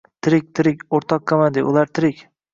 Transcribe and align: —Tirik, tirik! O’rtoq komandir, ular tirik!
—Tirik, 0.27 0.47
tirik! 0.59 0.81
O’rtoq 1.01 1.27
komandir, 1.33 1.69
ular 1.75 1.95
tirik! 2.01 2.27